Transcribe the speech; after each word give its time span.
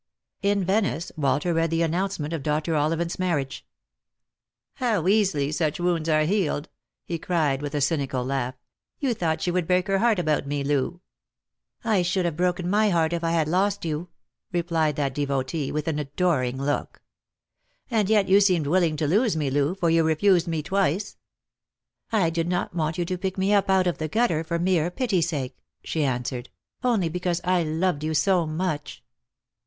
In 0.41 0.63
Venice, 0.65 1.11
Walter 1.15 1.53
read 1.53 1.69
the 1.69 1.83
announcement 1.83 2.33
of 2.33 2.41
Dr. 2.41 2.73
Ollivant's 2.75 3.19
marriage. 3.19 3.63
"How 4.77 5.07
easily 5.07 5.51
such 5.51 5.79
wounds 5.79 6.09
are 6.09 6.23
healed!" 6.23 6.69
he 7.05 7.19
cried, 7.19 7.61
with 7.61 7.75
a 7.75 7.81
cynical 7.81 8.25
laugh." 8.25 8.55
You 8.99 9.13
thought 9.13 9.41
she 9.43 9.51
would 9.51 9.67
break 9.67 9.85
her 9.85 9.99
heart 9.99 10.17
about 10.17 10.47
me, 10.47 10.63
Loo."" 10.63 11.01
I 11.83 12.01
should 12.01 12.25
have 12.25 12.35
broken 12.35 12.67
my 12.67 12.89
heart 12.89 13.13
if 13.13 13.23
I 13.23 13.29
had 13.33 13.47
lost 13.47 13.85
you," 13.85 14.09
replied 14.51 14.95
that 14.95 15.13
devotee, 15.13 15.71
with 15.71 15.87
an 15.87 15.99
adoring 15.99 16.57
look." 16.59 17.03
And 17.91 18.09
yet 18.09 18.27
you 18.27 18.41
seemed 18.41 18.65
willing 18.65 18.95
to 18.97 19.07
lose 19.07 19.37
me, 19.37 19.51
Loo, 19.51 19.75
for 19.75 19.91
you 19.91 20.03
refused 20.03 20.47
me 20.47 20.63
twice."" 20.63 21.15
I 22.11 22.31
did 22.31 22.47
not 22.47 22.73
want 22.75 22.97
yon 22.97 23.05
to 23.05 23.19
pick 23.19 23.37
me 23.37 23.53
up 23.53 23.69
out 23.69 23.85
of 23.85 23.99
the 23.99 24.07
gutter, 24.07 24.43
for 24.43 24.57
mere 24.57 24.89
pity 24.89 25.21
sake," 25.21 25.59
she 25.83 26.03
answered," 26.03 26.49
only 26.83 27.07
because 27.07 27.39
I 27.43 27.61
loved 27.61 28.03
you 28.03 28.15
so 28.15 28.47
much." 28.47 29.03